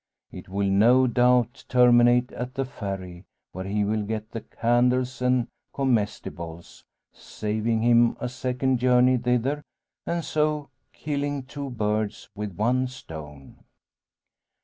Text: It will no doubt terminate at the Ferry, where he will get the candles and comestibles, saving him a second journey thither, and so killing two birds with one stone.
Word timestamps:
It 0.31 0.49
will 0.49 0.65
no 0.71 1.05
doubt 1.05 1.63
terminate 1.69 2.31
at 2.31 2.55
the 2.55 2.65
Ferry, 2.65 3.23
where 3.51 3.65
he 3.65 3.83
will 3.85 4.01
get 4.01 4.31
the 4.31 4.41
candles 4.41 5.21
and 5.21 5.47
comestibles, 5.75 6.83
saving 7.13 7.83
him 7.83 8.17
a 8.19 8.27
second 8.27 8.79
journey 8.79 9.17
thither, 9.19 9.61
and 10.07 10.25
so 10.25 10.69
killing 10.91 11.43
two 11.43 11.69
birds 11.69 12.31
with 12.33 12.55
one 12.55 12.87
stone. 12.87 13.59